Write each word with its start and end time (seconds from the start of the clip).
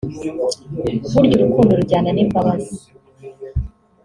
Burya 1.11 1.35
urukundo 1.41 1.71
rujyana 1.79 2.09
n’imbabazi 2.13 2.75